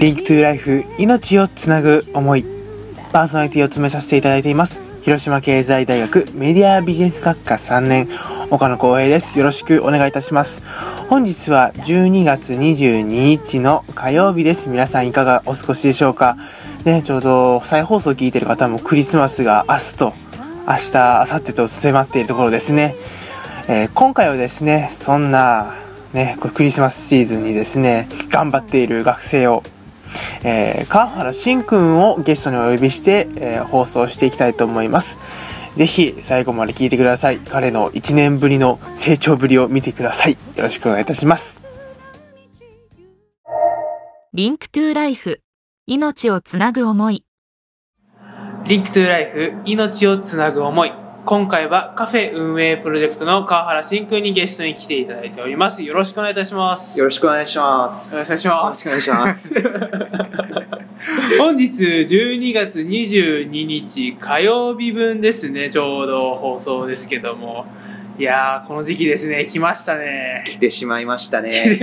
[0.00, 2.42] Link to Life 命をつなぐ思い。
[3.12, 4.80] パーソナリティを務めさせていただいています。
[5.02, 8.08] 広島経済大学メディアビジネス学科3年。
[8.50, 9.38] 岡野光平です。
[9.38, 10.62] よろしくお願いいたします。
[11.10, 14.70] 本日は12月22日の火曜日です。
[14.70, 16.38] 皆さんいかがお過ごしでしょうか。
[16.86, 20.14] ねちょうど再放送を聞いてる方もクリスマスが明日と
[20.66, 22.94] 明日明後日と迫っているところですね、
[23.68, 25.74] えー今回はですねそんな
[26.12, 29.62] ね、これクリスマスシーズンにですね、頑張っている学生を、
[30.42, 35.18] えー、川原慎くんをゲストにお呼びして、えー放送していきたいと思います。
[35.76, 37.38] ぜひ最後まで聞いてください。
[37.38, 40.32] 彼の1年ぶりの成長ぶりを見てください。
[40.32, 41.62] よろしくお願いいたします。
[44.32, 45.40] Link to Life
[45.86, 47.26] 命をつなぐ思い
[48.66, 51.09] Link to Life 命をつなぐ思い。
[51.30, 55.80] 今回はカフェ運営プロジェクトの川原慎くんにゲストに来ていただいております。
[55.84, 56.98] よろしくお願いいたします。
[56.98, 58.12] よろしくお願いします。
[58.14, 58.88] よろしくお願いします。
[58.88, 59.54] よろしくお願いします。
[61.38, 65.70] 本日12月22日火曜日分ですね。
[65.70, 67.64] ちょうど放送ですけども。
[68.18, 69.44] いやーこの時期ですね。
[69.44, 70.42] 来ましたね。
[70.48, 71.78] 来てしまいましたね。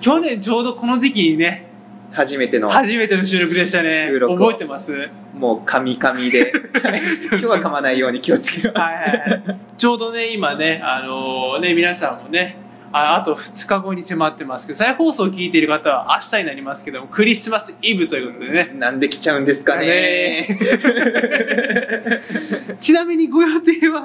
[0.00, 1.66] 去年ちょうどこの時期にね。
[2.12, 4.06] 初めての、初めての収録でしたね。
[4.12, 4.36] 収録を。
[4.38, 4.92] 覚えてます？
[4.92, 6.52] はいもう、カミカミで、
[7.30, 8.78] 今日は噛まないように気をつけよう。
[8.78, 9.02] はいは
[9.36, 9.42] い
[9.76, 12.56] ちょうどね今ねあのーね皆さんもね
[12.92, 18.72] ああと2日後に迫ってますけど再放送を聞いている方は明日になりますけどもクリスマスイブということでね。
[18.78, 20.48] なんで来ちゃうんですかね。
[22.80, 24.00] ちなみにご予定は？
[24.00, 24.04] う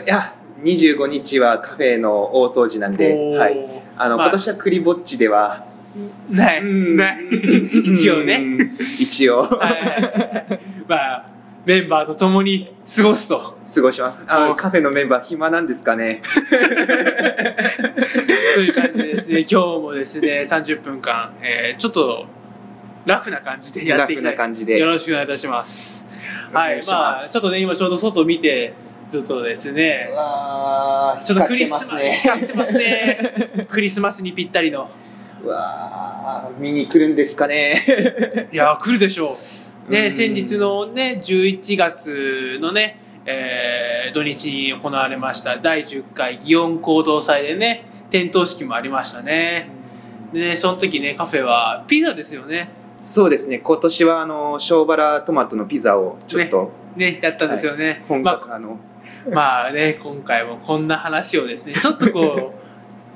[0.00, 3.58] ーん、いや、25日はカフェの大掃除なんで、はい。
[3.96, 4.26] あの、まあ。
[4.26, 5.64] 今年はクリぼっちでは、
[6.30, 7.18] ない、うんない。
[7.84, 8.36] 一応ね。
[8.36, 8.76] うん。
[8.98, 11.26] 一応、はい まあ、
[11.64, 13.56] メンバーと共に過ごすと。
[13.74, 14.22] 過ごします。
[14.28, 16.20] おあ、カフェのメンバー暇なんですかね。
[18.54, 22.26] という感じでですね、今日もですね、30分間、えー、ちょっと、
[23.06, 24.32] ラフな感じでやっていきたい。
[24.32, 26.06] ラフな感じでよろしくお願いいたします。
[26.52, 26.80] おはい。
[26.86, 28.74] まあ、ちょっとね、今ちょうど外見て、
[29.10, 30.08] ずっとですね
[31.24, 33.18] ちょっとクリスマス、ってますね。
[33.70, 34.90] クリスマスにぴったりの。
[35.44, 37.80] うわー見に来るんですかね。
[38.50, 39.30] いやー、来るでしょう。
[39.88, 49.68] うね、ん先日のね、11月のね、えー土日に行われました第10回祇園行動祭でね、点灯式もありましたね。
[50.32, 52.68] でね、その時ね、カフェはピザですよね。
[53.00, 58.04] そうですね今年はあの小バラトマトのピザをちょっとね、やったんですよね。
[58.08, 58.78] 本ま格あの
[59.26, 62.54] あ、まあね、今回もこんな話をですね、ちょっとこ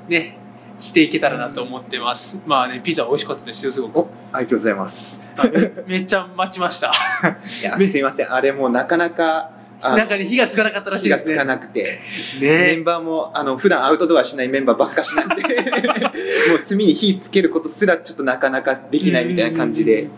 [0.07, 0.37] う、 ね、
[0.79, 2.39] していけたらなと思ってます。
[2.45, 3.99] まあね、ピザ美味しかったですよ、すごく。
[3.99, 6.91] おありがとうございますあめ めっちゃ待ちました。
[7.61, 9.51] いやすいませんあれもうなかなか
[9.81, 11.23] 中に火がつかなかったらしいですね。
[11.23, 12.01] 気がつかなくて、
[12.41, 15.35] メねンバーもあの普段アウトドアしないメンバーばっかしなんで
[16.49, 20.11] もう炭に火つけることすらちょっとなかなかできないみたいな感じでうん。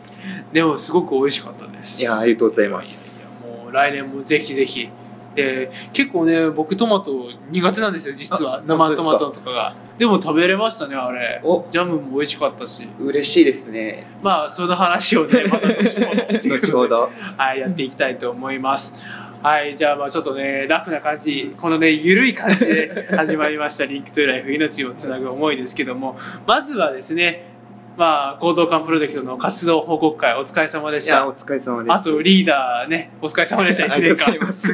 [0.52, 2.02] でもすごく美味しかったです。
[2.02, 4.90] いやありがとうございまいすやいやもう来年もぜひぜひ。
[5.36, 8.64] で、結構ね、僕トマト苦手なんですよ、実はあ。
[8.66, 9.75] 生トマトとかが。
[9.97, 11.40] でも食べれましたね、あれ。
[11.44, 12.88] おジャムも美味しかったし。
[13.00, 16.56] 嬉しいですねまあ、その話をね、 また後ほど。
[16.56, 19.08] 後ほどはい、やっていきたいと思います。
[19.42, 26.16] はい、じゃあまあちょっとね、ラフな感じ、このね、ゆるい感じで始まりました、リンクトゥライフ、命をつなぐ思いですけども、
[26.46, 27.50] まずはですね、
[27.97, 31.13] まあ、行動館プロジェクトの活動報告会、お疲れ様でした。
[31.13, 34.74] いやお疲れ様ですあと、リーダーね、お疲れ様でした、 あ1りがとう年ござ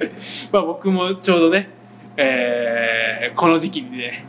[0.00, 0.10] 間。
[0.10, 1.68] ま すまあ僕もちょうどね、
[2.16, 4.24] えー、この時期にね、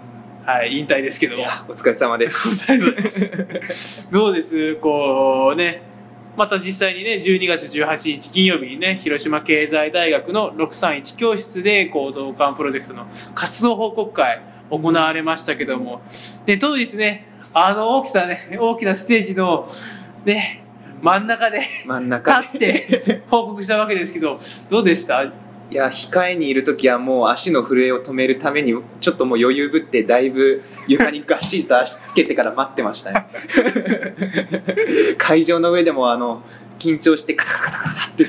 [0.46, 1.44] はい、引退ですけども。
[1.70, 2.68] お疲れ様です。
[4.12, 4.76] どうです？
[4.76, 5.82] こうね、
[6.36, 16.02] また実際にね、12月18日金曜日にね、広島経済大学の631教室で行動館プロジェクトの活動報告会行われましたけども、
[16.46, 19.68] で、当日ね、あの大きさね、大きなステージの
[20.26, 20.64] ね、
[21.02, 22.42] 真ん中で真ん中。
[22.42, 24.40] 立って報告したわけですけど、
[24.70, 25.24] どうでした？
[25.24, 33.28] いや控えにいる時はもう足の震えを止めるためにちょっともう余裕ぶってだいぶ床にガッシリと足つけてから待ってましたね
[35.20, 36.42] 会場の上でもあの
[36.80, 38.26] 緊張してカタカタカタカタって。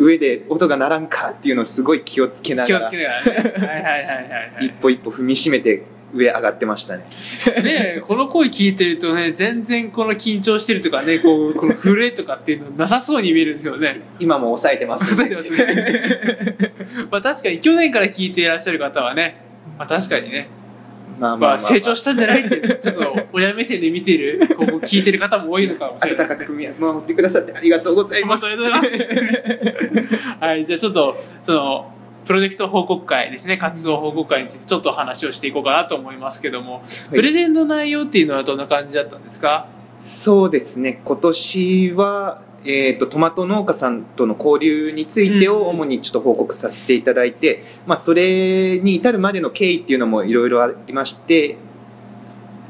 [0.00, 2.80] 上で音が鳴らんかっていうのをすごい気をつけながら。
[2.80, 3.32] 気をつけながらね。
[3.32, 4.66] はいはいはいはい、はい。
[4.66, 4.70] 一。
[4.80, 5.82] 歩一歩踏みしめて
[6.14, 7.04] 上上がってましたね
[7.62, 14.00] ねえこの声聞いてるとね、全然この緊張してるとかね、こう、この震えとかっていうのなさそうに見えるんですよね。
[14.18, 16.70] 今も抑えてます抑えてますね。
[17.10, 19.42] まあ確かに去年から聞いていらっしゃる方はね、
[19.78, 20.48] まあ確かにね、
[21.18, 26.36] まあまあ成長したんじゃないって、ちょっと親目線で見ている、ここ聞いてる方も多いのかもしれ温ないね。
[26.36, 30.16] かく見守ってくださってありがとうございますありがとうございます。
[30.40, 31.95] はい、じゃあちょっと、その、
[32.26, 39.68] プロジェクト報告会ですね、活動報告会についてちょっと話をしていこうかなと思いますけども、プレゼンの内容っていうのはどんな感じだったんですか？
[39.94, 41.00] そうですね。
[41.04, 45.68] 今年は、えー、とトマト農家さんとの交流についてをうん。
[45.68, 51.56] 主にちょっと報告させていただいて、まあ、それに至るまでの経緯っていうのもいろいろありまして。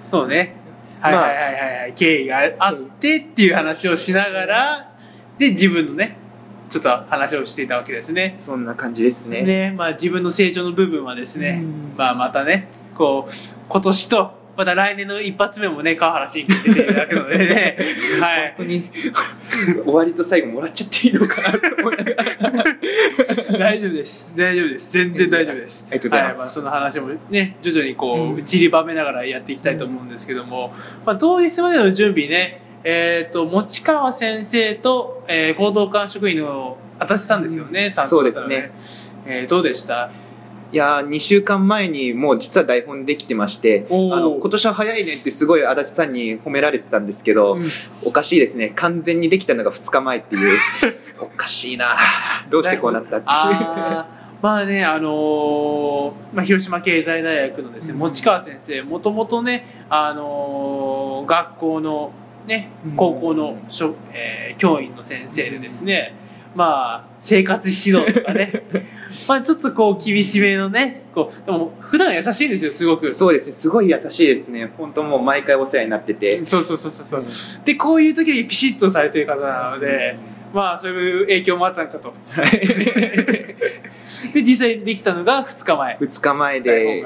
[0.07, 0.55] そうね。
[1.01, 1.81] はいまあはいはいはい。
[1.83, 1.95] はい。
[1.95, 4.93] 経緯があってっていう話をしながら、
[5.39, 6.19] で、自分のね、
[6.69, 8.35] ちょっと話をしていたわけですね。
[8.37, 9.43] そんな感じですね。
[9.43, 13.33] ね、まあ自分の成長の部分はですね、うんまあまたね、こう、
[13.69, 17.77] 今年と、また来年の一発目もね、川原新規出ていただくのでね、
[18.21, 18.55] はい。
[18.57, 18.85] 本当に
[19.85, 24.33] 終わりと最後もらっちゃっていいのかなと思いながら大丈夫です。
[24.35, 24.93] 大丈夫です。
[24.93, 25.87] 全然大丈夫です。
[25.91, 30.73] ありがとうございますはまあ、その話もね、徐々にこう、うん散りばめながらやっていきたいと思うんですけども、
[31.05, 38.71] まあ、当日までの準備ね、えっ、と、持川先生と、えー、行動監職員のあたしさんですよね、担当そうですね。
[39.27, 40.09] えーどうでした？
[40.73, 47.65] いやー2週間前にもう実は台本できてましてあの今年は早いねってすごい足立さんに褒められてたんですけど、うん。
[48.05, 48.71] おかしいですね。
[48.71, 50.59] 完全にできたのが2日前っていう。
[51.19, 51.87] おかしいな
[52.51, 54.05] どうしてこうなったっていう。
[54.43, 57.99] まあね、あのーまあ、広島経済大学のですね、うん。
[58.01, 62.13] 持川先生、もともとね、あのー学校の
[62.47, 66.15] ねうん、高校のしょ、えー教員の先生でですね、
[66.55, 68.51] まあ、生活指導とかね、
[69.29, 73.13] まあちょっとこう厳しめのね、こう、でも普段優しいんですよ、すごく。
[73.13, 77.25] そうですねすごい優しいですね本当もう毎回お世話になってて、そうそうそうそうそう。
[77.65, 80.17] で、こういう時にピシッとされてる方なので、
[80.55, 82.15] まあそういう影響もあったのかと。
[84.33, 85.99] で、実際できたのが2日前。
[86.01, 87.05] 2日前で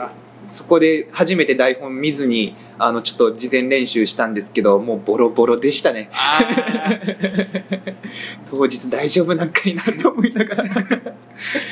[0.50, 6.10] そこで初めて台本見ずにあのちょっと事前練習したんですけどもうボロボロでしたね。
[8.50, 10.64] 当日大丈夫なんかいなと思いながら。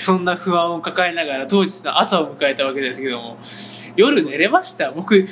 [0.03, 3.39] そんな不安を抱えながら当日の朝を迎えたわけですけども
[3.97, 4.91] 夜寝れました？
[4.93, 5.23] 僕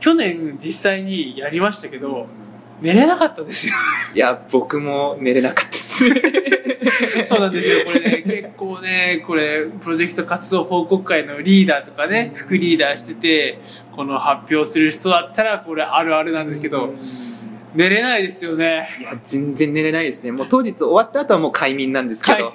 [0.00, 2.26] 去年実際にやりましたけど
[2.82, 3.74] 寝れなかったんですよ。
[4.14, 6.22] いや僕も寝れなかったですね
[7.26, 7.84] そうなんですよ。
[7.84, 13.58] これね結構ねこれプロジェクト活動報告会のリーダーとかね副リーダーしてて
[13.92, 16.94] この発表する人だったらこれあるあるなんですけど
[17.74, 18.88] 寝れないですよね。
[18.98, 20.32] いや全然寝れないですね。
[20.32, 22.52] もう当日終わった後はもう快眠なんですけど、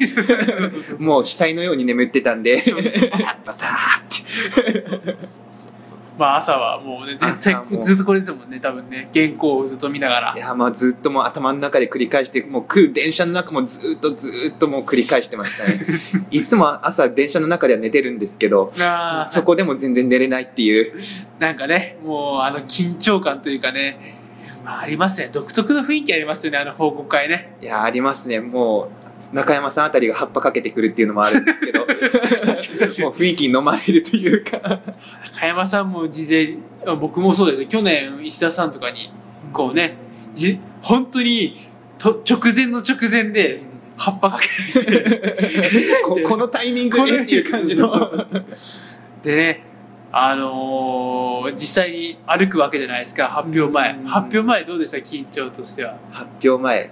[0.97, 2.93] もう死体のように眠ってたんでそうそう。
[3.45, 4.81] バターって。
[4.81, 5.17] そうそうそう
[5.51, 5.70] そう
[6.17, 10.33] まあ朝はもうね絶対ずっとこれですもんね多分ね原稿をずっと見ながら。
[10.35, 15.85] いやまあずっともう頭の中で繰り返してもう来る電車の中もずっとずっともう繰り返してましたね。
[16.31, 18.71] いつも朝電車の中では寝てるんですけど
[19.29, 20.93] そこでも全然寝れないっていう。
[21.39, 24.17] なんかねもうあの緊張感というかね、
[24.63, 25.29] まあ、ありますね。
[25.31, 27.55] 独特の雰囲気ありますよねあの報告会ね。
[27.61, 28.39] いやありますね。
[28.39, 31.87] もう中山さんあたりが葉っぱかけてくるっていうのもあるんですけどもう
[33.13, 34.81] 雰囲気に飲まれるというか。
[35.33, 37.63] 中山さんも事前僕もそうです。
[37.63, 39.11] よ去年石田さんとかに
[39.53, 39.95] こうね
[40.33, 41.57] じ本当に
[41.97, 43.61] と直前の直前で
[43.97, 45.21] 葉っぱかけられて。
[46.03, 47.91] ここのタイミングでっていう感じの。
[49.23, 49.63] でね
[50.11, 53.93] あのー実際に歩くわけじゃないですか発表前。
[53.95, 54.05] うん。
[54.05, 54.97] 発表前どうでした？
[54.97, 55.95] 緊張としては。
[56.11, 56.89] 発表前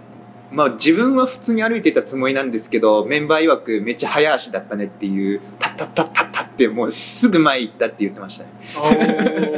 [0.52, 8.50] まあ自分は普通に歩いてたつもりなんですけどメンバー曰くめっちゃ早足だったねっていうタッタッタッタッタってもうすぐ前行ったって言ってましたね。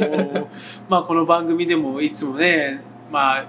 [0.88, 3.44] まあこの番組でもいつもねまあ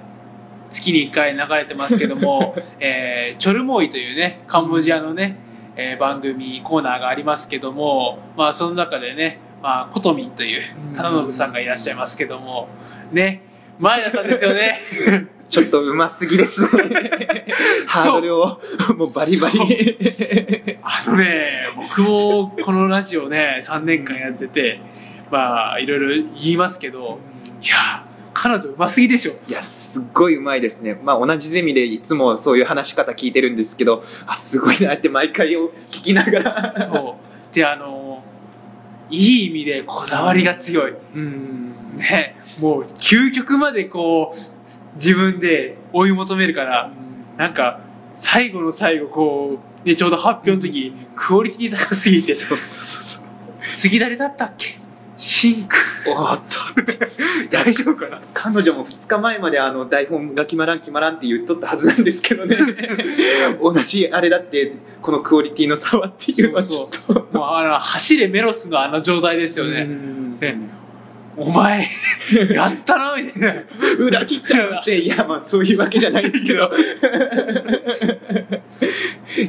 [0.70, 5.38] 月に1回流れてますけども、 えーチョルモーイというねカンボジアのね、
[5.76, 10.62] えー番組コーナーがありますけどもまあその中でねまあコトミンという
[10.96, 12.68] 忠信さんがいらっしゃいますけども
[13.12, 13.42] ね
[13.80, 14.80] 前だったんですよね。
[15.50, 16.68] ちょっとうますぎですね。
[17.86, 18.60] ハードルを
[18.98, 20.78] もうバリバリ。
[20.82, 24.80] あのね僕もこのラジオね3年間やってて
[25.30, 27.20] まあいろいろ言いますけど
[27.62, 28.04] いや
[28.34, 29.34] 彼女うますぎでしょ。
[29.48, 31.00] いやすっごいうまいですね。
[31.04, 36.74] まあ同じゼミでいつもそういう話し方聞いてるんですけどあすごいなって毎回を聞きながら。
[36.78, 37.24] そう。
[37.54, 38.24] で、あの、
[39.12, 40.94] いい意味でこだわりが強い。
[41.16, 42.36] うんね。
[42.60, 46.92] もう、究極までこう、自分で追い求めるから、
[47.38, 47.80] なんか、
[48.16, 53.24] 最後の最後、こう、ね、ちょうど発表の時、クオリティ高すぎて、そうそうそう
[53.56, 54.78] 次誰だったっけ？
[55.18, 55.76] シンク。
[56.06, 56.60] そうおーっと
[57.52, 58.20] 大丈夫かな？
[58.34, 62.58] 彼女も2日前まであの台本が決まらん決まらんって言っとったはずなんですけどね。
[63.62, 67.28] 同じあれだってこのクオリティの差はっていうのはちょっと。
[67.38, 69.82] もう、あの、走れメロスのあの状態ですよね。
[69.82, 70.40] うん。
[70.40, 70.58] ね
[71.36, 71.86] お前、
[72.54, 73.62] やったな、みたいな。
[74.00, 76.72] 裏切ったよっていやまあそういうわけじゃないですけど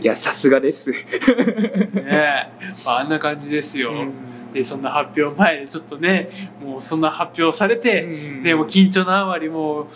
[0.01, 0.91] いや、さすがです。
[0.91, 0.97] ね
[2.07, 2.47] え、
[2.87, 3.93] まあ、あんな感じですよ。
[4.53, 6.29] で、そんな発表前でちょっとね、
[6.65, 8.07] もうそんな発表されて、
[8.43, 9.87] でもう緊張のあまりもう、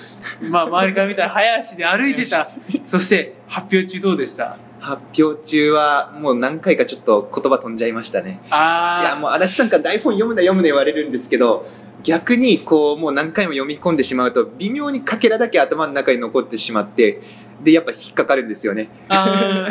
[0.50, 2.48] まあ周りから見たら早足で歩いてた。
[2.86, 4.56] そして発表中どうでした？
[4.80, 8.40] 発表中はもう何回かちょっと言葉飛んじゃいましたね。
[8.46, 11.64] いや、あもう足立さんから台本読むな読むな言われるんですけど、
[12.02, 17.20] 逆にこうもう何回も読み込んでしまうと微妙にかけらだけ頭の中に残ってしまって
[17.62, 19.68] でやっぱ引っかかるんですよねあ、あ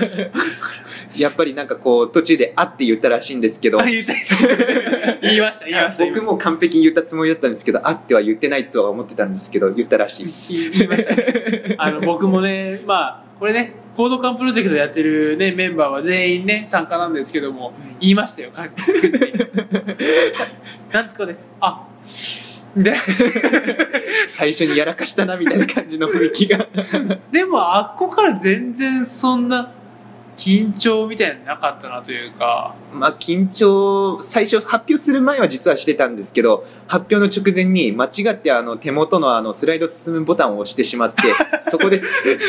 [1.17, 6.05] やっぱりなんかこう途中で「あ」って言ったらしいんですけど 言いました、言いました。
[6.05, 11.75] 僕も完璧に言ったつもりだったんですけど「あ」っては言ってないとは思ってたんですけど言ったらしいです言いましたね。
[11.77, 19.33] あの、僕もね、まあ、これね、コードカンプロジェクトやってるね、メンバーは全員ね、参加なんですけども、言いましたよ、確実に
[20.91, 21.49] なんとかです。
[21.59, 21.87] あ、
[22.75, 22.95] で、
[24.29, 26.67] 最初にやらかしたなみたいな感じの雰囲気が。
[27.31, 29.71] でも、あっこから全然そんな
[30.37, 41.23] 緊張みたいなのなかったなというか、まあ緊張最初発表する前は実はしてたんですけど発表の直前に間違ってあの手元のあのスライド進むボタンを押してしまって
[41.69, 42.03] そこでち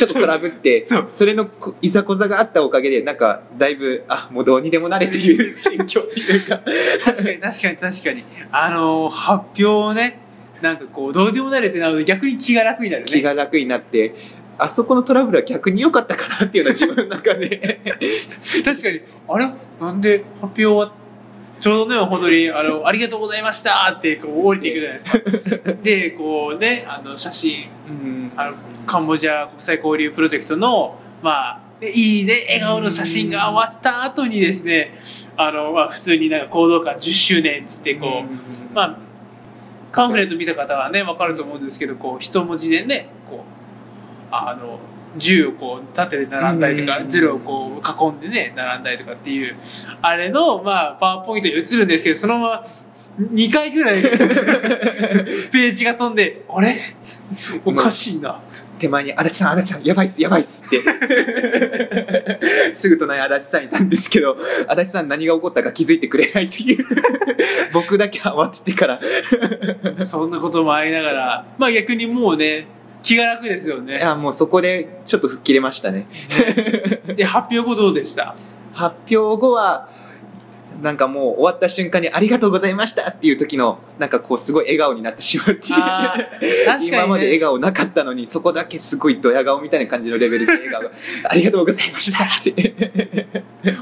[0.05, 1.09] ょっとトラブってそう。
[1.09, 6.61] それのこいざこざがあったおかげでなんかだいぶあもうどうにでもなれっていう心境というか。
[7.05, 10.19] 確かに確かに確かに、あの、発表をね、
[10.61, 13.09] なんかこう、どうでもなれてなると逆に気が楽になるね。
[13.09, 14.15] 気が楽になって
[14.59, 17.81] あそこのトラブルは逆に良かったかなっていうのは自分の中で。
[18.65, 19.51] 確かに、あれ？
[19.81, 20.93] なんで発表は、
[21.61, 25.05] ちょうどね、本当に、あの、ありがとうございましたって、こう、降りていくじゃないで
[25.51, 25.73] すか。
[25.83, 28.33] で、こうね、あの、写真、うん。
[28.37, 34.99] あの、カンボジア国際交流プロジェクトの、まあ、ねいいね、笑顔の写真が終わった後にですね、
[35.37, 38.99] あの、まあ、普通になんか行動館10周年っつって、こう、まあ、
[39.93, 43.58] パンフレット見た方はね、わかると思うんですけど、こう、一文字でね、こう、
[44.31, 44.79] あの、
[45.19, 47.07] 10をこう、縦で並んだりとか、うん。
[47.09, 49.57] 0をこう、囲んでね、並んだりとかっていう、
[50.03, 52.65] あれの、まあ、パワーポイントに映るんですけど、そのまま、
[53.33, 56.77] 2回ぐらい、 ページが飛んで、あれ？
[57.65, 58.41] おかしいな。
[58.79, 60.81] 手前に「足立さん足立さんやばいっすやばいっす」って。
[62.75, 64.37] すぐ隣に足立さんいたんですけど
[64.69, 66.87] 足立さん何が起こったか気づいてくれないっていう。
[67.73, 69.01] 僕だけ慌ててから。
[70.07, 72.67] そんなこともありながら、まあ逆にもうね、
[73.03, 73.99] 気が楽ですよいね。
[73.99, 76.07] やもうそこでちょっと吹っ切れましたね。
[77.07, 78.35] で、発表後どうでした？
[78.75, 79.89] 発表後は
[80.83, 85.75] なんかもう終わった瞬間に「ありがとうございました」っていう時のなんかこうすごい笑顔になってしまうっていう。
[85.75, 90.91] 確かに、ね、今まで笑顔なかったのにそこだけすごいドヤ顔みたいな感じのレベルで笑顔が
[91.29, 92.53] 「ありがとうございました」って。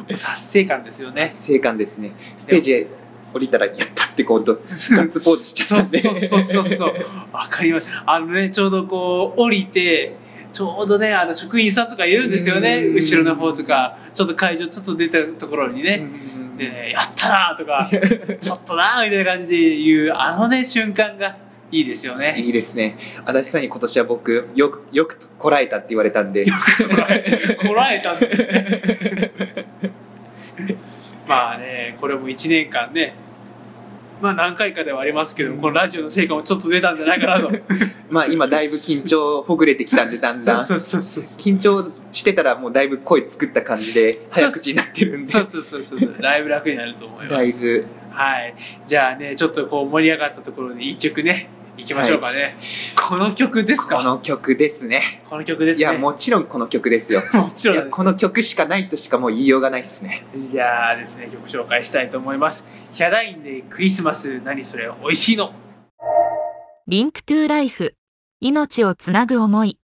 [0.08, 1.30] 達成感ですよね。
[1.30, 2.12] 成感ですね。
[2.38, 2.86] ステージへ
[3.36, 4.54] 降りたら「やった!」ってこうど
[4.90, 6.94] ガッツポーズしちゃったんでそうそうそうそう。
[7.32, 7.90] わかります。
[8.06, 10.12] あのね、ちょうどこう、降りて、
[10.52, 12.78] ちょうどね、あの、職員さんとかいるんですよね。
[12.78, 16.08] うん後ろの方とか、ちょっと会場ちょっと出たところにね。
[16.40, 17.86] うんでね、やったなとか、
[18.40, 21.36] ちょっとなみたいな感じで言う、あのね、瞬間が
[21.70, 22.34] いいですよね。
[22.38, 26.50] いいですね足立さんに今年は僕よくよくこらえたって言われたんでこ
[26.96, 28.80] らえ、 こらえたんですね。
[31.28, 33.14] まあね、これも1年間ね、
[34.20, 37.50] まあ何回かではありますけど、このラジオの成果もちょっと出たんじゃないかなと。
[38.08, 41.24] まあ今だいぶ緊張ほぐれてきたんでだんだんそうそうそう。
[41.36, 46.16] 緊張してたらもうだいぶ声作った感じで早口になってるんでそうそうそうそう。
[46.20, 47.34] だいぶ楽になると思います。
[47.34, 48.54] だいぶはい。
[48.86, 52.56] じゃあね、ちょっとこう盛り上がったところで一曲ね、行きましょうかね。
[53.08, 53.96] この曲ですか？
[53.96, 55.80] この曲ですねこの曲ですね。
[55.80, 62.66] いやもちろんこの曲ですよ もちろんですいやこの曲しかないとしかもう言いようがないですねじゃあですね、曲紹介したいと思います。
[62.92, 65.52] ヒャダインでクリスマス、何それ、美味しいの。
[66.86, 67.94] Link to Life。
[68.40, 69.78] 命をつなぐ思い。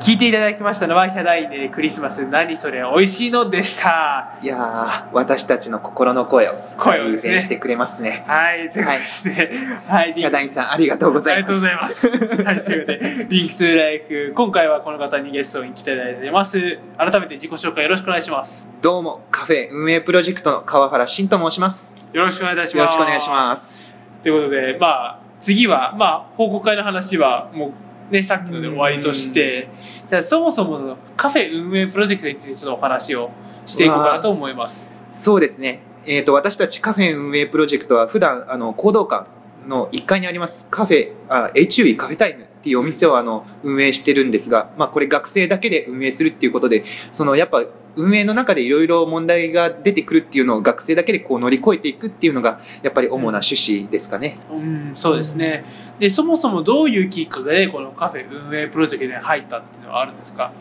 [0.00, 4.38] 聞いていただきましたのは、ヒャダインでクリスマス、何それ、美味しいのでした。
[4.42, 9.50] いやー私たちの心の声を声をですねしてくれますねはい、前回ですね。
[9.86, 12.44] はい、ヒャダインさんありがとうございありがとうますございます。
[12.44, 16.78] はい、ということで、 Link to Life、今回はこの方にゲストに来ていただいています。
[16.96, 18.70] 改めて自己紹介よろしくお願いします。
[18.80, 22.96] どうもカフェ運営プロジェクトの川原慎と申しますよろしくお願いいたしよます。
[22.96, 23.92] ろしくお願いします
[24.22, 27.72] ということで、まあ、次は、まあ、報告会の話は、もう、
[28.10, 29.68] ね、さっきので終わりとして、
[30.06, 33.30] じゃあ、そもそものカフェ運営プロジェクトについてちょっとお話を
[33.66, 34.92] していこうかなと思います。
[35.10, 35.80] そうですね。
[36.06, 39.28] えっ、と私たちカフェ運営プロジェクトは普段あの行動館
[39.68, 40.66] の1階にあります。
[40.70, 47.64] カフェあ HUE カフェタイムっていうお店をあの運営してるんですが、まあ、これ学生だけで運営するっていうことでそのやっぱ
[47.96, 54.38] 運営の中でいろいろ問題が出てくるっていうのを学生だけでこう乗り越えていくっていうのがやっぱり主な趣旨ですかね。
[54.50, 55.64] うん、そうですね。
[55.98, 60.52] で、そもそもどういうきっかけでこのカフェ運営プロジェクトに入ったっていうのはあるんですか？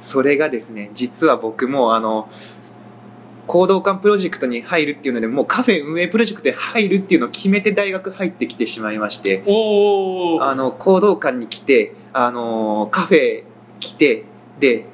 [0.00, 2.28] それがですね実は僕もあの
[3.48, 13.44] 行動館プロジェクトに入るっていうのでもうカフェ運営プロジェクトに入るっていうのを決めて大学入ってきてしまいましておおあの行動館に来てあのカフェ
[13.80, 14.24] 来て
[14.60, 14.84] で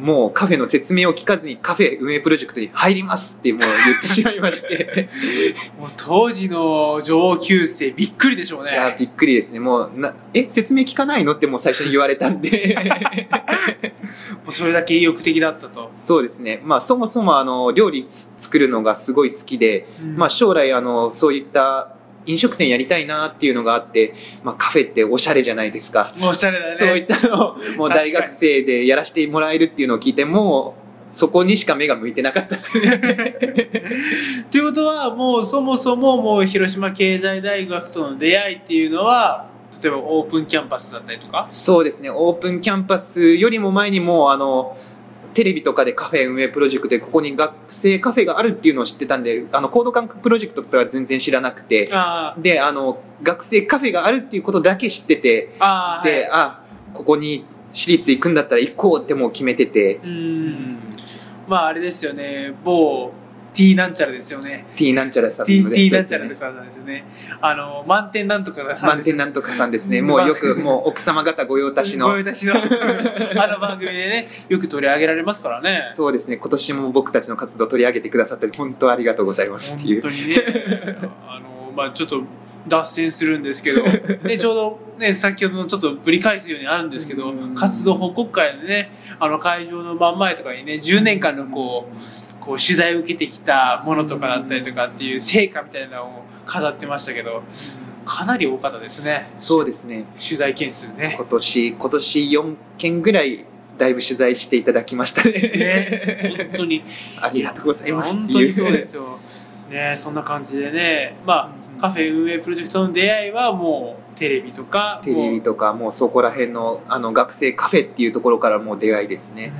[0.00, 5.08] もうカフェの説明を聞かずにカフェ運営プロジェクトに入りますってもう言ってしまいまして。
[5.78, 8.72] もう当時の上級生びっくりでしょうね。
[8.72, 9.60] いやびっくりですね。
[9.60, 12.76] もうなえ説明聞かないのってもう最初に言われたんで。
[14.44, 16.60] もうそれだけ意欲的だったと、そうですね。
[16.64, 21.94] まあそもそもあの料理作るのがすごい好きで、まあ将来あのそういった
[22.30, 26.14] 飲食店やりたいなっていうのがあって、まあ、カフェっておしゃれじゃないですか。
[26.22, 30.76] おしゃれだねそういったのをもう大学生でやらせてもらえるっていうのを聞いても
[31.10, 32.98] うそこにしか目が向いてなかったですね。
[34.50, 39.48] ということはもうそもそももう広島経済大学との出会いっていうのは
[39.82, 41.44] 例えばオープンキャンパスだったりとか？
[41.44, 44.76] そうですねオープンキャンパスよりも前にもうあの
[45.34, 51.88] テレビとかでカフェ運営プロジェクトでここに学生カフェがあるっていうのを知ってたんであのコード感覚プロジェクトとかは全然知らなくて。
[51.92, 55.54] あであの学生カフェがあるっていうことだけ知ってて。
[55.58, 56.62] あああで、あ
[56.94, 59.96] ここに私立行くんだったら行こうってもう決めてて。
[59.96, 60.78] う、ん。
[61.46, 62.54] まああれですよね。
[62.64, 63.12] 某
[63.52, 64.66] T なんちゃらですよね。
[64.76, 67.04] T なんちゃらさんの T なんちゃらとかですよね。
[67.40, 70.02] あの満点なんとかが満点なんとかさんですね。
[70.02, 72.08] もうよくもう奥様方御用達の。
[72.08, 72.54] ご用達の。
[73.42, 75.82] あの番組でねよく取り上げられますからね。
[75.94, 76.36] そうですね。
[76.36, 80.02] 今年も僕たちの活動を取り上げてくださって本当ありがとうございますっていう。
[80.02, 80.36] 本当にね。
[81.26, 82.22] あのまあちょっと
[82.68, 83.82] 脱線するんですけど。
[84.24, 87.54] でちょうどね先ほどのちょっとぶり返すようにあるんですけどうん。
[87.54, 91.96] 活動報告会でねあの会場の真ん前とかにね10年間のこう
[92.40, 97.42] こう取材を受けてきたものとかだったりとかっていう成果みたいなのを飾ってましたけど
[98.04, 99.30] かなり多かったですね。
[99.38, 100.04] そうですね。
[100.20, 101.14] 取材件数ね。
[101.16, 103.44] 今年今年4件ぐらい
[103.78, 105.32] だいぶ取材していただきましたね。
[105.32, 106.82] ね本当に。
[107.20, 108.16] ありがとうございます。
[108.16, 109.18] 本当にそうですよ。
[109.70, 119.52] ねそんな感じでね、まあ、カフェ運営プロジェクトの出会いはもうテレビとか、テレビとかもうそこら辺のあの学生カフェっていうところからもう出会いですね、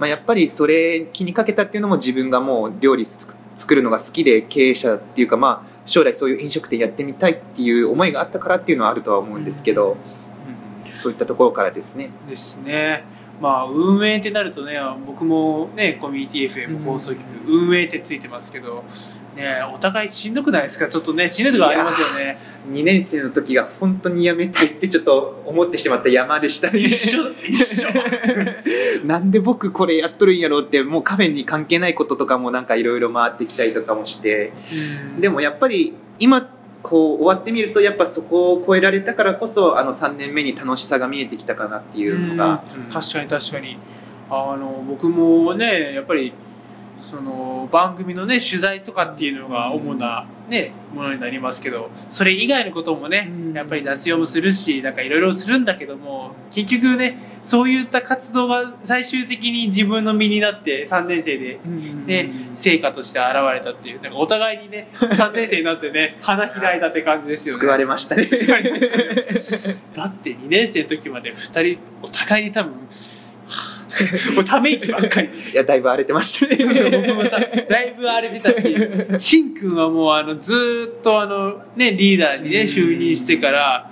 [0.00, 9.96] まあ、やっぱりそれ気にかけたっていうのも自分がもう料理つく作るのが好きで経営者っていうかまあ将来そういう飲食店やってみたいっていう思いがあったからっていうのはあるとは思うんですけど、
[10.90, 13.04] そういったところからですねうんですね。
[13.40, 18.84] まあ運営ってなるとね僕もねコミュニティ FM 放送局、運営ってついてますけど
[19.36, 20.88] ねお互いしんどくないですか？
[20.88, 22.38] ちょっとねしんどいとこありますよね。
[22.70, 26.78] 2年生の時が本当に辞めたいってちょっと思ってしまった山でしたね。
[26.78, 27.88] 一緒一緒。
[29.04, 34.52] なんで僕これやっとるんやろうってもうカフェに関係ないこととかもなんかいろいろ回ってきたりとかもして。
[35.20, 36.48] でもやっぱり今
[36.84, 42.92] こう終わってみるとやっぱそこを超えられたからこそあの3年目に楽しさが見えてきたかなっていうのが、うん。
[42.92, 43.78] 確かに確かに。
[44.30, 46.32] あの僕もねやっぱり
[46.98, 53.54] その番組のね取材とかっていうのが主なねものになりますけどそれ以外のこともねうん。
[53.54, 61.58] やっぱり雑用もするしなんかいろいろするんだけども結局ねそういった活動が最終的に自分の身になって3年生で
[62.06, 67.60] で成果として現れたっていうなんかお互いにね 3年生になってね花開いたって感じですよね。
[67.60, 68.24] 救われましたね。
[69.94, 72.72] だって2年生の時まで2人お互いに多分
[74.34, 75.28] もうため息ばっかり。
[75.28, 76.56] いやだいぶ荒れてましたね。
[76.56, 78.76] だ だいぶ荒れてたし
[79.18, 83.90] しんくんはもうあのずーっとあのねリーダーにね就任してから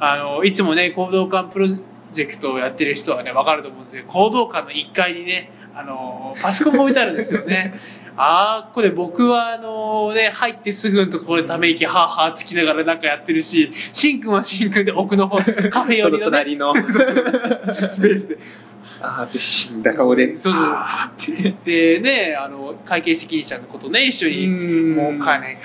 [0.00, 7.74] あのいつもね行動館プロジェクトをやってる人はね分かると思うんですけど行動館の1階にねあのパソコンが置いてあるんですよね。
[8.16, 15.38] あーこれ僕はあのね入ってすぐのところでため息はーはーつきながらなんかやってるししんくんはしんくんで奥の方
[15.70, 16.24] カフェ寄りのね。
[16.24, 16.72] 隣の。
[16.74, 16.80] ス
[18.00, 18.38] ペースで
[19.04, 25.60] あーって死んだ顔でそうそうあーってでねあの会計責任者のことね一緒にんもう金が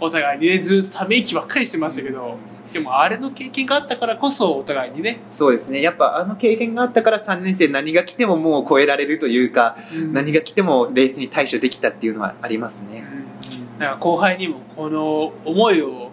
[0.00, 2.36] お互いにねずっとため息ばっかりしてましたけど
[2.72, 9.76] でもあれの経験があったからこそお互いにね、そうですねやっぱあの経験があったから3年生何が来てももう超えられるというか、
[10.12, 13.04] 何が来ても冷静に対処できたっていうのはありますね。
[13.78, 16.12] なんか後輩にもこの思いを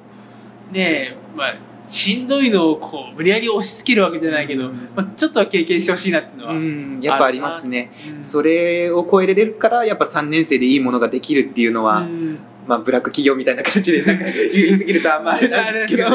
[0.71, 1.55] ねまあ
[1.89, 4.89] しんどいのをこう無理やり押し付けるわけじゃないけど、うん。
[4.95, 7.91] まあ、ちょっとは経験してほしいなっていうのは、うん、やっぱありますね。
[8.17, 8.23] うん。
[8.23, 16.10] それを超えられるからやっぱ3年生でいいものができるっていうのは、うんまあブラック企業みたいな感じでなんか 言い過ぎるとあんまあれなんですけど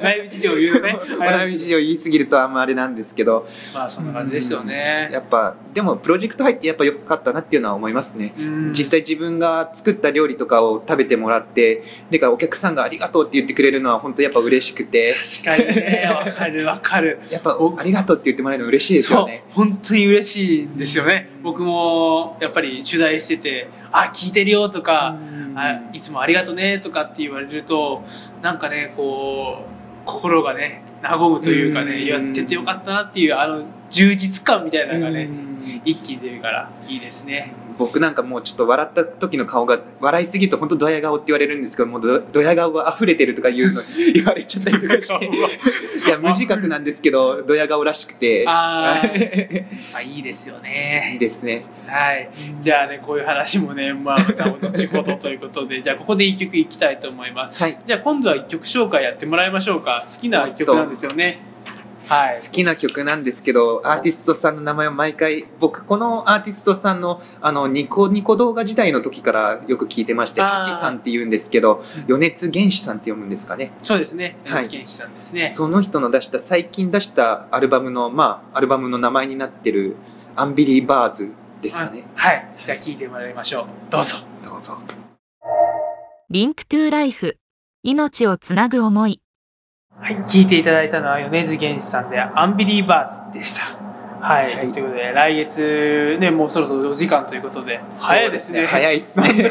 [0.00, 5.10] 内部事情を言うとね お悩み事情言い過ぎるとあんまあれなんですけどまあそんな感じですよね。
[5.12, 8.32] やっぱでもプロジェクト入ってやっぱ良かったなっていうのは思いますね。
[8.38, 17.18] うん実際自分が作った料理とかを食べてもらって、でからお客さんがありがとうって言ってくれるのは本当やっぱ嬉しくて、確かにね、わかるわかる。
[17.30, 19.44] やっぱありがとうって言ってもらえるの嬉しいですよね。
[19.48, 21.28] そう、本当に嬉しいんですよね。
[21.42, 25.16] 僕もやっぱり取材してて、あ、聞いてるよとか、
[25.54, 28.02] あいつもありがとねとかって言われると、
[28.40, 32.04] なんかね、こう、心がね、和むというかね、うん。
[32.04, 35.82] やっててよかったなっていう、あの、充実感みたいなのがね、うん。
[35.84, 37.52] 一気に出るからいいですね。
[37.78, 43.80] 僕なんかもうちょっと笑った時の顔が笑いすぎると本当ドヤ顔って言われるんですけどもうドドヤ顔が溢れてるとか言うの
[44.14, 49.02] 言われちゃったりとかしていや無自覚なんですけどドヤ顔らしくてあ
[49.94, 51.16] あ、いいですよいね。
[51.18, 52.30] ですねはい。
[52.60, 57.62] じゃあね、こういう話もね、まあ、また後ほどということで、 じゃあここで一曲いきたいと思います。
[57.62, 60.04] はいじゃあ今度は一曲紹介やってもらいましょうか。
[60.06, 61.40] 好きな一曲なんですよね。
[62.08, 62.34] はい。
[62.34, 73.72] 好きな曲なんですけどアーティストさんの名前を毎回僕このアーティストさんのあのニコニコ動画時代の時からよく聞いてましてハチさんって言うんですけど米津玄師さんって読むんですかね？
[73.82, 74.36] そうですね。
[74.46, 75.46] はいさんですね。
[75.46, 79.96] その人の出した最近出したアルバムのまあアルバムの名前になってる
[80.36, 81.30] 「アンビリーバーズ」
[81.62, 82.48] ですかねはい。
[82.66, 83.64] じゃあ聞いてもらいましょう。
[83.90, 84.16] どうぞ。
[84.44, 84.78] どうぞ
[86.30, 87.38] Link to Life
[87.84, 89.21] 命をつなぐ思い
[89.98, 90.16] はい。
[90.24, 93.62] 聞いていただいたのは米津玄師さんでアンビリーバーズでした。
[94.20, 94.54] はい。
[94.54, 98.66] はいということで、来月ね、もうそろそろお時間ということで、早いですね。
[98.66, 99.50] 早いですね ね。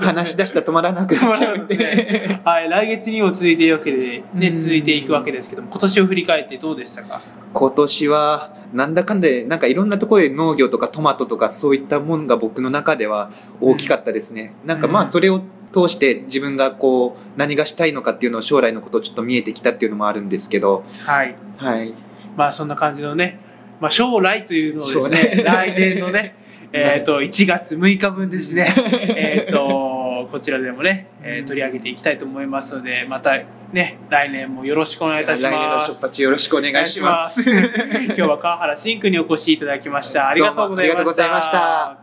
[0.00, 7.20] 話し出したら止まらなくなっちゃうんではい、来月にも続いていくわけで、ね、うん続いていくわけですけども、今年を振り返ってどうでしたか？
[7.52, 15.40] 今年はなんだかんだでなんかいろんなところで農業とかトマトとかそういったものが僕の中では大きかったですね、なんかまうんあそれを
[15.76, 20.84] 通して自分がこう何がしたいのかっていうのを将来のことをちょっと見えてきたっていうのもあるんですけど。
[21.04, 21.36] はい。
[21.58, 21.92] はい。
[22.34, 23.40] まあ、そんな感じのね、
[23.80, 25.70] まあ、将来というのをですね将、来。
[25.70, 26.34] 来年のね、
[26.72, 28.72] えっと、1月6日分ですね、
[29.16, 33.38] えっと、こちらでもね、えー取り上げていきたいと思いますので、また
[33.72, 35.92] ね、来年もよろしくお願いいたし来年のます。
[35.92, 37.48] 出発よろしくお願いします。
[37.48, 40.28] お願いします今日は川原真君にお越しいただきました。
[40.28, 41.02] ありがとうございました。
[41.02, 41.98] どうもありがとうございました。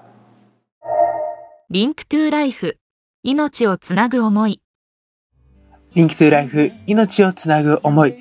[1.69, 2.77] Link to Life
[3.25, 4.61] 命をつなぐ思い
[5.95, 8.15] Link to Life、命をつなぐ思い。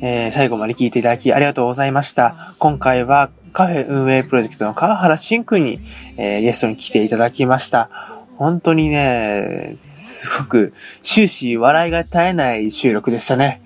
[0.00, 2.54] えー最後まで聞いていただきありがとうございました。
[2.58, 5.78] 今回はカフェ運営プロジェクトの川原真君に、
[6.16, 7.88] えーゲストに来ていただきました。
[8.36, 10.72] 本当にね、すごく
[11.04, 13.62] 終始笑いが絶えない収録でしたね。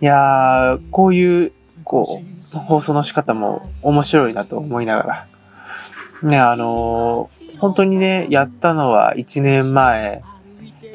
[0.00, 1.52] いやー、こういう、
[1.84, 6.28] こう、放送の仕方も面白いなと思いながら。
[6.28, 10.22] ね、あのー本当にね、やったのは1年前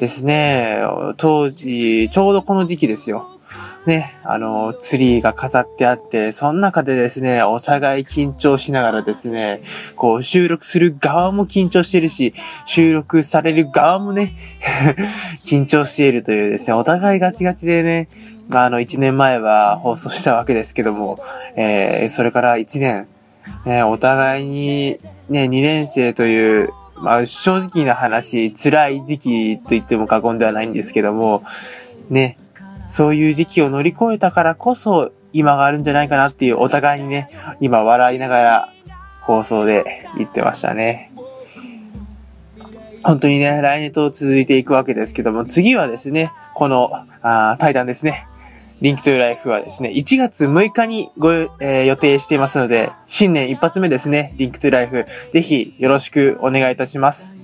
[0.00, 0.78] ですね。
[1.16, 3.34] 当時、ちょうどこの時期ですよ。
[3.86, 9.60] ね、あの、ツリーが飾ってあって、その中でですね、お互い緊張しながらですね、
[9.94, 12.32] こう、収録する側も緊張してるし、
[12.64, 14.32] 収録される側もね、
[15.44, 18.08] 緊張しているというですね、お互いガチガチでね、
[18.54, 21.18] あの、1年前は放送したわけですけども、
[21.56, 23.06] えー、それから1年、
[23.66, 31.42] ね、お互いに、ね、2年生という、まあ、正直な話、辛い時期と言っても過言ではないんですけども、
[32.10, 32.38] ね、
[32.86, 38.72] そういう時期を乗り越えたからこそ、今があるんじゃないかなっていう、お互いにね、今笑いながら
[39.22, 41.10] 放送で言ってましたね。
[43.02, 46.88] 本当にね、来年と続いていくわけですけども、次はですね、この、
[47.22, 48.26] あ対談ですね。
[48.80, 57.36] Link to Life はですね、1月6日にご、えー予定していますので、新年一発目ですね、 Link to Life、ぜひよろしくお願いいたします。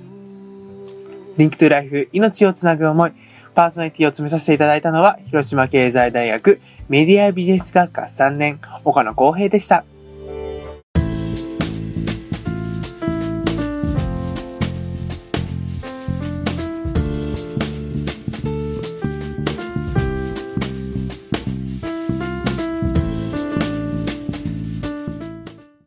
[1.36, 3.12] Link to Life、命をつなぐ思い、
[3.54, 9.84] パーソナリティを務めさせていただいたのは、広島経済大学メディアビジネス学科3年、岡野光平でした。